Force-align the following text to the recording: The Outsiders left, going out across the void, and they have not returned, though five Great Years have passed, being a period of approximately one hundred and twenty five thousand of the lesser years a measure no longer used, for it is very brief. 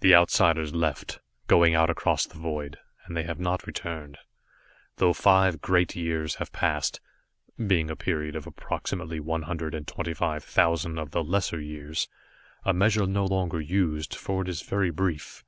The 0.00 0.14
Outsiders 0.14 0.74
left, 0.74 1.20
going 1.46 1.74
out 1.74 1.88
across 1.88 2.26
the 2.26 2.36
void, 2.38 2.76
and 3.06 3.16
they 3.16 3.22
have 3.22 3.40
not 3.40 3.66
returned, 3.66 4.18
though 4.96 5.14
five 5.14 5.62
Great 5.62 5.96
Years 5.96 6.34
have 6.34 6.52
passed, 6.52 7.00
being 7.56 7.90
a 7.90 7.96
period 7.96 8.36
of 8.36 8.46
approximately 8.46 9.18
one 9.18 9.44
hundred 9.44 9.74
and 9.74 9.88
twenty 9.88 10.12
five 10.12 10.44
thousand 10.44 10.98
of 10.98 11.12
the 11.12 11.24
lesser 11.24 11.62
years 11.62 12.08
a 12.62 12.74
measure 12.74 13.06
no 13.06 13.24
longer 13.24 13.58
used, 13.58 14.14
for 14.14 14.42
it 14.42 14.48
is 14.50 14.60
very 14.60 14.90
brief. 14.90 15.44